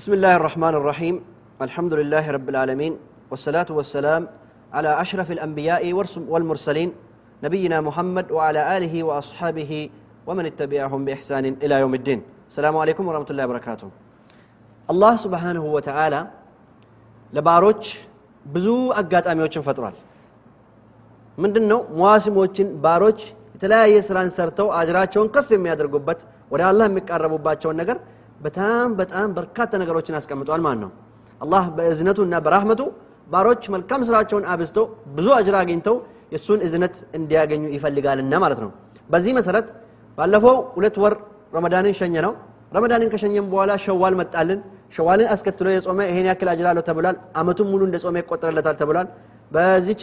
بسم 0.00 0.12
الله 0.12 0.34
الرحمن 0.36 0.74
الرحيم 0.80 1.14
الحمد 1.66 1.92
لله 1.94 2.24
رب 2.30 2.48
العالمين 2.48 2.92
والصلاة 3.30 3.68
والسلام 3.68 4.22
على 4.72 4.90
أشرف 5.00 5.28
الأنبياء 5.36 5.82
والمرسلين 6.32 6.90
نبينا 7.44 7.78
محمد 7.80 8.26
وعلى 8.32 8.60
آله 8.76 8.94
وأصحابه 9.02 9.72
ومن 10.28 10.44
اتبعهم 10.46 11.00
بإحسان 11.04 11.44
إلى 11.64 11.74
يوم 11.82 11.94
الدين 11.94 12.20
السلام 12.48 12.74
عليكم 12.76 13.02
ورحمة 13.08 13.28
الله 13.30 13.44
وبركاته 13.44 13.88
الله 14.88 15.12
سبحانه 15.24 15.64
وتعالى 15.76 16.20
ለባሮች 17.32 17.82
ብዙ 18.46 18.66
አጋጣሚዎችን 19.00 19.62
ፈጥሯል 19.68 19.96
ምንድን 21.38 21.64
ነው 21.72 21.80
መዋሲሞችን 21.98 22.68
ባሮች 22.84 23.20
የተለያየ 23.56 24.00
ስራን 24.08 24.30
ሰርተው 24.38 24.68
አጅራቸውን 24.78 25.28
ከፍ 25.34 25.50
የሚያደርጉበት 25.56 26.20
ወደ 26.54 26.62
አላህ 26.70 26.88
የሚቃረቡባቸውን 26.90 27.78
ነገር 27.82 27.98
በጣም 28.40 28.88
በጣም 29.00 29.28
በርካታ 29.36 29.72
ነገሮችን 29.82 30.14
አስቀምጧል 30.18 30.60
ማለት 30.66 30.80
ነው። 30.84 30.90
አላህ 31.40 31.64
በእዝነቱ 31.76 32.18
እና 32.26 32.36
በራህመቱ 32.44 32.80
ባሮች 33.28 33.62
መልካም 33.74 34.00
ስራቸውን 34.08 34.44
አብዝተው 34.52 34.84
ብዙ 35.16 35.26
አጅር 35.38 35.54
አግኝተው 35.60 35.96
የእሱን 36.32 36.60
እዝነት 36.66 36.94
እንዲያገኙ 37.18 37.62
ይፈልጋልና 37.76 38.34
ማለት 38.44 38.60
ነው። 38.64 38.70
በዚህ 39.10 39.32
መሰረት 39.38 39.66
ባለፈው 40.18 40.56
ሁለት 40.76 40.96
ወር 41.02 41.14
ረመዳንን 41.54 41.94
ሸኘ 42.00 42.14
ነው። 42.26 42.32
ረመዳንን 42.72 43.08
ከሸኘም 43.12 43.46
በኋላ 43.52 43.72
ሸዋል 43.84 44.14
መጣልን። 44.20 44.60
ሸዋልን 44.96 45.28
አስከትሎ 45.34 45.66
የጾመ 45.72 45.98
ይሄን 46.10 46.26
ያክል 46.30 46.48
አጅር 46.52 46.66
አለው 46.70 46.84
ተብሏል። 46.88 47.16
አመቱን 47.40 47.66
ሙሉ 47.72 47.80
እንደ 47.88 47.96
ጾመ 48.04 48.16
ይቆጠርለታል 48.22 48.76
ተብሏል። 48.80 49.08
በዚች 49.50 50.00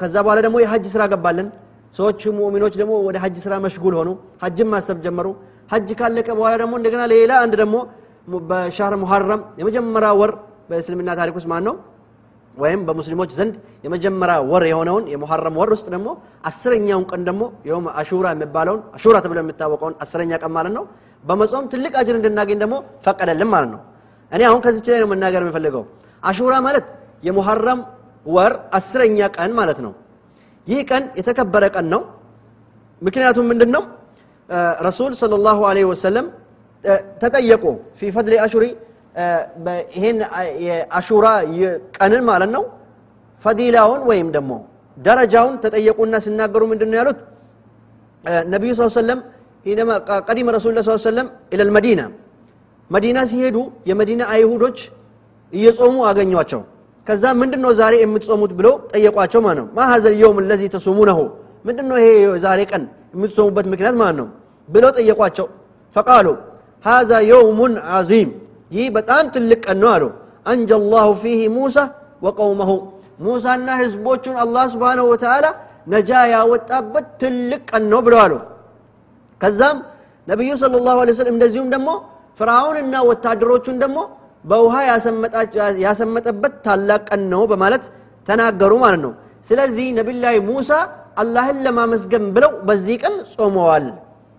ከዛ 0.00 0.14
በኋላ 0.24 0.38
ደግሞ 0.46 0.56
የሀጅ 0.62 0.84
ስራ 0.94 1.02
ገባልን። 1.12 1.48
ሰዎች 1.96 2.20
ሙእሚኖች 2.38 2.74
ደግሞ 2.80 2.94
ወደ 3.06 3.16
ሀጅ 3.22 3.36
ስራ 3.44 3.54
መሽጉል 3.64 3.94
ሆኑ። 3.98 4.08
ሀጅን 4.42 4.68
ማሰብ 4.72 4.98
ጀመሩ 5.04 5.26
ሀጅ 5.70 5.88
ካለቀ 6.00 6.28
በኋላ 6.38 6.54
ደግሞ 6.62 6.74
እንደገና 6.80 7.02
ሌላ 7.12 7.32
አንድ 7.44 7.54
ደግሞ 7.62 7.76
በሻህር 8.48 8.94
ሙሐረም 9.02 9.42
የመጀመሪያ 9.60 10.10
ወር 10.20 10.32
በእስልምና 10.70 11.10
ታሪክ 11.20 11.34
ውስጥ 11.38 11.48
ማን 11.52 11.64
ነው 11.68 11.74
ወይም 12.54 12.80
በሙስሊሞች 12.86 13.30
ዘንድ 13.38 13.54
የመጀመሪያ 13.84 14.36
ወር 14.50 14.64
የሆነውን 14.70 15.04
የሙሐረም 15.12 15.56
ወር 15.60 15.70
ውስጥ 15.74 15.86
ደግሞ 15.94 16.08
አስረኛውን 16.50 17.04
ቀን 17.10 17.22
ደግሞ 17.28 17.42
የውም 17.68 17.86
አሹራ 18.00 18.26
የሚባለውን 18.34 18.80
አሹራ 18.96 19.16
ተብሎ 19.24 19.38
የሚታወቀውን 19.42 19.94
አስረኛ 20.04 20.32
ቀን 20.42 20.52
ማለት 20.56 20.72
ነው። 20.78 20.84
በመጾም 21.24 21.64
ትልቅ 21.72 21.92
አጅር 22.00 22.16
እንድናገኝ 22.18 22.58
ደግሞ 22.64 22.74
ፈቀደልን 23.04 23.48
ማለት 23.54 23.70
ነው። 23.74 23.80
እኔ 24.32 24.42
አሁን 24.48 24.60
ከዚች 24.64 24.86
ላይ 24.92 24.98
ነው 25.02 25.08
መናገር 25.12 25.40
የሚፈልገው 25.44 25.84
አሹራ 26.22 26.54
ማለት 26.66 26.86
የሙሐረም 27.22 27.80
ወር 28.26 28.54
አስረኛ 28.78 29.18
ቀን 29.36 29.52
ማለት 29.58 29.78
ነው። 29.86 29.92
ይህ 30.66 30.80
ቀን 30.90 31.04
የተከበረ 31.18 31.64
ቀን 31.76 31.86
ነው። 31.94 32.00
ምክንያቱም 33.02 33.46
ምንድን 33.50 33.70
ነው 33.76 33.82
ረሱል 34.86 35.12
ሰለላሁ 35.20 35.58
ዐለይሂ 35.70 35.86
ወሰለም 35.90 36.26
ተጠየቁ። 37.22 37.64
ፊ 37.94 38.10
ፈድሊ 38.16 38.34
አሹሪ 38.44 38.64
ይህን 39.94 40.18
የአሹራ 40.66 41.26
ቀንን 41.96 42.22
ማለት 42.30 42.50
ነው። 42.56 42.64
ፈዲላውን 43.44 44.00
ወይም 44.10 44.28
ደግሞ 44.36 44.52
ደረጃውን 44.98 45.54
ተጠየቁና 45.64 46.14
ሲናገሩ 46.24 46.62
ምንድን 46.70 46.88
ነው 46.92 46.96
ያሉት 47.00 47.18
ነቢዩ 48.52 48.70
ስ 48.78 48.88
ሰለም 48.96 49.20
ቀዲመ 50.28 50.48
ረሱል 50.56 50.74
ስ 50.80 50.96
ሰለም 51.04 51.26
ኢለል 51.54 51.70
መዲና። 51.76 52.00
መዲና 52.90 53.18
ሲሄዱ 53.30 53.56
የመዲና 53.90 54.22
አይሁዶች 54.34 54.78
እየጾሙ 55.52 55.96
አገኟቸው። 56.08 56.60
ከዛ 57.06 57.24
ምንድን 57.40 57.60
ነው 57.64 57.72
ዛሬ 57.80 57.94
የምትጾሙት 58.02 58.52
ብሎ 58.58 58.68
ጠየቋቸው 58.92 59.40
ማለት 59.46 59.58
ነው። 59.60 59.66
ማ 59.76 59.86
ሀዘ 59.90 60.04
ልየውም 60.14 60.38
ለዚ 60.50 60.62
ተሱሙነሁ? 60.74 61.18
ምንድን 61.64 61.86
ነው 61.90 61.96
ይሄ 62.02 62.08
ዛሬ 62.44 62.60
ቀን 62.70 62.82
የምትጾሙበት 63.14 63.66
ምክንያት 63.72 63.96
ማለት 64.02 64.16
ነው? 64.20 64.26
ብሎ 64.68 64.84
ጠየቋቸው። 64.96 65.46
ፈቃሉ 65.96 66.26
ሀዛ 66.84 67.10
የውሙን 67.30 67.74
ዓዚም. 67.92 68.30
ይህ 68.72 68.86
በጣም 68.96 69.24
ትልቅ 69.34 69.60
ቀን 69.66 69.78
ነው 69.82 69.90
አሉ። 69.94 70.04
አንጀ 70.46 70.70
ላሁ 70.92 71.08
ፊህ 71.22 71.40
ሙሳ 71.56 71.76
ወቀውመሁ. 72.24 72.70
ሙሳና 73.20 73.68
ህዝቦቹን 73.80 74.36
አላህ 74.42 74.64
ስብሓንሁ 74.74 75.04
ወተዓላ 75.12 75.46
ነጃ 75.92 76.10
ያወጣበት 76.34 77.06
ትልቅ 77.20 77.62
ቀን 77.70 77.84
ነው 77.92 78.00
ብለው 78.06 78.20
አሉ። 78.24 78.34
ከዛም 79.40 79.78
ነቢዩ 80.28 80.50
ስለ 80.62 80.74
ላሁ 80.86 80.98
ሰለም 81.20 81.34
እንደዚሁም 81.36 81.68
ደግሞ 81.74 81.88
ፍርአውንና 82.38 82.94
ወታደሮቹን 83.10 83.76
ደግሞ 83.84 83.98
በውሃ 84.44 84.74
ያሰመጠበት 85.84 86.54
ታላቅ 86.66 87.00
ቀን 87.10 87.22
ነው 87.32 87.42
በማለት 87.52 87.84
ተናገሩ 88.28 88.72
ማለት 88.84 89.00
ነው። 89.06 89.12
ስለዚህ 89.48 89.86
ነቢላይ 89.98 90.36
ሙሳ 90.48 90.70
አላህን 91.18 91.58
ለማመስገን 91.66 92.24
ብለው 92.34 92.52
በዚህ 92.68 92.96
ቀን 93.02 93.14
ጾመዋል 93.34 93.86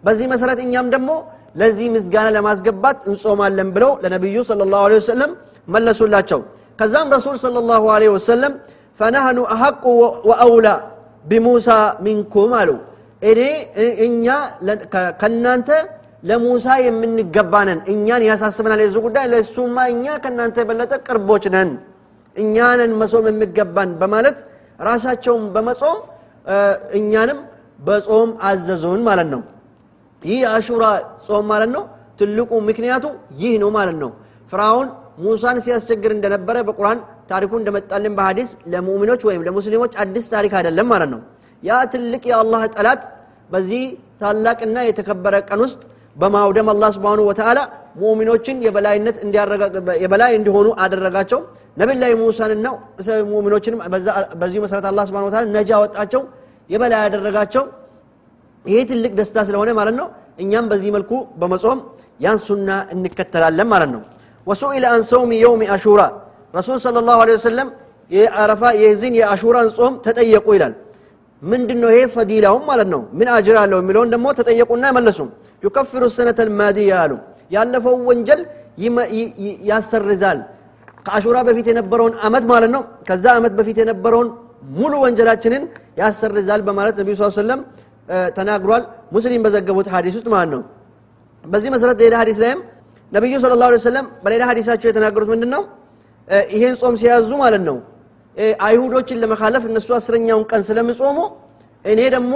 በዚህ 0.04 0.26
መሰረት 0.34 0.60
እኛም 0.66 0.88
ደግሞ 0.94 1.10
ለዚህ 1.56 1.88
ምስጋና 1.96 2.28
ለማስገባት 2.36 2.98
እንጾማለን 3.10 3.70
ብለው 3.76 3.92
ለነቢዩ 4.04 4.38
ስለ 4.50 4.68
ላሁ 4.74 4.84
ወሰለም 4.94 5.32
መለሱላቸው። 5.68 6.40
ከዛም 6.80 7.08
ረሱል 7.16 7.36
ስለ 7.44 7.56
ላሁ 7.70 7.84
ወሰለም 8.16 8.54
ፈነህኑ 9.00 9.40
አሐቁ 9.56 9.84
ወአውላ 10.30 10.68
ቢሙሳ 11.26 11.68
ሚንኩም 12.06 12.54
አሉ። 12.60 12.70
እኔ 13.22 13.40
እኛ 14.06 14.26
ከእናንተ 15.22 15.70
ለሙሳ 16.24 16.68
የምንገባ 16.86 17.54
ነን። 17.68 17.80
እኛን 17.94 18.22
ያሳስበናል 18.30 18.80
የዚህ 18.84 19.02
ጉዳይ። 19.06 19.26
ለእሱማ 19.34 19.78
እኛ 19.94 20.06
ከእናንተ 20.24 20.56
የበለጠ 20.64 20.94
ቅርቦች 21.08 21.46
ነን። 21.56 21.70
እኛንን 22.36 22.92
መጾም 23.02 23.26
የሚገባን 23.32 23.92
በማለት 24.02 24.38
ራሳቸውን 24.80 25.46
በመጾም 25.56 25.98
እኛንም 27.00 27.40
በጾም 27.80 28.30
አዘዙን 28.50 29.02
ማለት 29.08 29.28
ነው 29.34 29.42
ይህ 30.22 30.40
አሹራ 30.52 30.84
ጾም 31.26 31.46
ማለት 31.52 31.72
ነው። 31.76 31.84
ትልቁ 32.20 32.52
ምክንያቱ 32.70 33.06
ይህ 33.42 33.54
ነው 33.64 33.70
ማለት 33.78 33.98
ነው። 34.02 34.10
ፍራውን 34.52 34.88
ሙሳን 35.20 35.58
ሲያስቸግር 35.66 36.12
እንደነበረ 36.16 36.58
በቁርአን 36.68 37.00
ታሪኩ 37.30 37.52
እንደመጣልን 37.60 38.14
በሀዲስ 38.18 38.50
ለሙእሚኖች 38.72 39.22
ወይም 39.28 39.42
ለሙስሊሞች 39.48 39.94
አዲስ 40.04 40.26
ታሪክ 40.34 40.54
አይደለም 40.60 40.88
ማለት 40.94 41.10
ነው። 41.14 41.22
ያ 41.64 41.80
ትልቅ 41.94 42.24
የአላህ 42.32 42.62
ጠላት 42.76 43.02
በዚህ 43.50 43.84
ታላቅና 44.22 44.78
የተከበረ 44.88 45.36
ቀን 45.50 45.62
ውስጥ 45.66 45.82
በማውደም 46.16 46.68
አላህ 46.74 46.90
ስብሓኑ 46.96 47.20
ወተዓላ 47.30 47.60
ሙእሚኖችን 47.96 48.58
የበላይነት 48.66 49.18
የበላይ 50.04 50.32
እንዲሆኑ 50.40 50.68
አደረጋቸው። 50.84 51.40
ነቢላይ 51.78 52.12
ሙሳንና 52.22 52.68
ሙእሚኖችንም 53.32 53.80
በዚሁ 54.42 54.60
መሰረት 54.66 54.86
አላህ 54.92 55.04
ወተዓላ 55.20 55.46
ነጃ 55.58 55.72
ወጣቸው 55.84 56.24
የበላይ 56.70 57.02
ያደረጋቸው 57.06 57.64
ይሄ 58.70 58.78
ትልቅ 58.90 59.12
ደስታ 59.20 59.38
ስለሆነ 59.48 59.70
ማለት 59.80 59.96
ነው። 60.00 60.08
እኛም 60.40 60.66
በዚህ 60.72 60.90
መልኩ 60.96 61.12
በመጾም 61.40 61.80
ያን 62.20 62.38
ሱና 62.48 62.70
እንከተላለን 62.94 63.68
ማለት 63.74 63.90
ነው። 63.96 64.02
ወሱኢለ 64.48 64.86
አን 64.94 65.02
ሰውሚ 65.12 65.32
የውሚ 65.44 65.64
አሹራ። 65.76 66.02
ረሱል 66.54 66.78
ስለ 66.84 66.98
ላሁ 67.08 67.20
ወሰለም 67.32 67.68
የአረፋ 68.12 68.62
የዚህን 68.84 69.16
የአሹራን 69.20 69.68
ጾም 69.76 69.94
ተጠየቁ 70.06 70.48
ይላል። 70.58 70.74
ምንድን 71.42 71.78
ነው 71.84 71.90
ይሄ 71.94 72.02
ፈዲላውም 72.16 72.64
ማለት 72.70 72.88
ነው? 72.94 73.02
ምን 73.18 73.28
አጅር 73.36 73.58
አለው 73.62 73.78
የሚለውን 73.82 74.10
ደግሞ 74.14 74.28
ተጠየቁና 74.40 74.86
መለሱም 74.98 75.28
ዩከፍሩ 75.64 76.04
ሰነተ 76.16 76.40
ልማዲያ 76.48 76.92
አሉ 77.04 77.12
ያለፈው 77.52 77.96
ወንጀል 78.10 78.42
ያሰርዛል። 79.70 80.40
ከአሹራ 81.06 81.38
በፊት 81.48 81.68
የነበረውን 81.72 82.14
አመት 82.28 82.44
ማለት 82.52 82.72
ነው። 82.76 82.82
ከዛ 83.08 83.26
አመት 83.38 83.54
በፊት 83.60 83.78
የነበረውን 83.82 84.30
ሙሉ 84.78 84.94
ወንጀላችንን 85.04 85.64
ያሰርዛል 86.02 86.62
በማለት 86.68 86.96
ነቢዩ 87.02 87.16
ስ 87.20 87.38
ሰለም 87.38 87.60
ተናግሯል። 88.38 88.84
ሙስሊም 89.16 89.42
በዘገቡት 89.46 89.88
ሀዲስ 89.94 90.16
ውስጥ 90.18 90.28
ማለት 90.34 90.50
ነው። 90.56 90.62
በዚህ 91.44 91.70
መሰረት 91.76 91.98
ሌላ 92.04 92.16
ሀዲስ 92.22 92.38
ላይም 92.44 92.60
ነቢዩ 93.12 93.36
ስለ 93.44 93.54
ላሁ 93.62 93.78
ሰለም 93.86 94.06
በሌላ 94.24 94.44
ሀዲሳቸው 94.50 94.88
የተናገሩት 94.92 95.30
ምንድን 95.34 95.50
ነው 95.56 95.62
ይሄን 96.54 96.76
ጾም 96.82 96.96
ሲያዙ 97.02 97.30
ማለት 97.44 97.64
ነው። 97.70 97.78
አይሁዶችን 98.66 99.18
ለመካለፍ 99.24 99.64
እነሱ 99.70 99.90
አስረኛውን 99.98 100.44
ቀን 100.52 100.62
ስለምጾሙ 100.68 101.18
እኔ 101.86 102.00
ደግሞ 102.16 102.34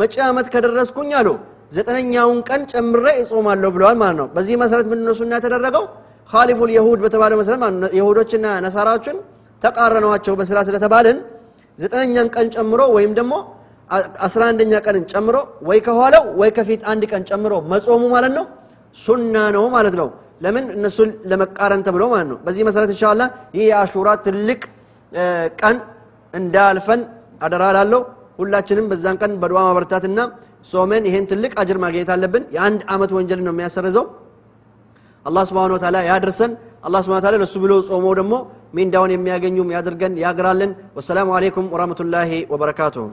መጪ 0.00 0.14
ዓመት 0.28 0.46
ከደረስኩኝ 0.52 1.10
አሉ 1.20 1.28
ዘጠነኛውን 1.76 2.38
ቀን 2.48 2.62
ጨምሬ 2.72 3.06
እጾማለሁ 3.22 3.68
ብለዋል 3.76 3.96
ማለት 4.02 4.16
ነው። 4.20 4.26
በዚህ 4.34 4.54
መሰረት 4.62 4.86
ምንድነው 4.90 5.14
የተደረገው? 5.32 5.84
ካሊፉ 6.30 6.60
የሁድ 6.76 7.00
በተባለ 7.04 7.32
መሰረት 7.40 7.60
የሁዶችና 7.98 8.46
ነሳራዎችን 8.64 9.16
ተቃረነዋቸው 9.62 10.34
በስራ 10.38 10.58
ስለተባልን 10.68 11.18
ዘጠነኛን 11.78 12.28
ቀን 12.34 12.46
ጨምሮ 12.54 12.80
ወይም 12.96 13.12
ደግሞ 13.18 13.34
አስራ 14.26 14.42
አንደኛ 14.50 14.74
ቀንን 14.84 15.04
ጨምሮ 15.12 15.36
ወይ 15.68 15.78
ከኋላው 15.86 16.24
ወይ 16.40 16.50
ከፊት 16.56 16.82
አንድ 16.90 17.02
ቀን 17.10 17.22
ጨምሮ 17.30 17.52
መጾሙ 17.72 18.02
ማለት 18.14 18.32
ነው 18.38 18.44
ሱና 18.96 19.36
ነው 19.56 19.64
ማለት 19.74 19.94
ነው። 20.00 20.08
ለምን? 20.42 20.64
እነሱን 20.76 21.10
ለመቃረን 21.30 21.82
ተብሎ 21.86 22.02
ማለት 22.12 22.28
ነው። 22.30 22.38
በዚህ 22.46 22.62
መሰረት 22.68 22.90
እንሻላ 22.92 23.22
ይህ 23.56 23.64
የአሹራ 23.70 24.08
ትልቅ 24.24 24.60
ቀን 25.60 25.76
እንዳልፈን 26.34 27.00
አደራ 27.42 27.64
ላለው 27.76 28.02
ሁላችንም 28.38 28.86
በዛን 28.90 29.16
ቀን 29.22 29.32
በድዋ 29.42 29.58
ማበረታትና 29.66 30.20
ጾመን 30.70 31.02
ይሄን 31.08 31.24
ትልቅ 31.30 31.52
አጅር 31.62 31.78
ማግኘት 31.84 32.10
አለብን። 32.14 32.44
የአንድ 32.56 32.82
አመት 32.94 33.10
ወንጀል 33.16 33.40
ነው 33.46 33.52
የሚያሰርዘው። 33.54 34.06
አላህ 35.26 35.42
ስብሓን 35.50 35.74
ወተላ 35.76 35.96
ያድርሰን። 36.08 36.52
አላህ 36.84 37.00
ስብሓን 37.06 37.22
ታላ 37.24 37.36
ለሱ 37.42 37.54
ብሎ 37.64 37.72
ጾመው 37.88 38.14
ደግሞ 38.20 38.34
ሚንዳውን 38.74 39.12
የሚያገኙም 39.14 39.74
ያድርገን 39.76 40.14
ያግራለን 40.24 40.70
ወሰላሙ 40.96 41.28
አሌይኩም 41.38 41.68
ወራህመቱላሂ 41.74 42.30
ወበረካቱሁ 42.52 43.04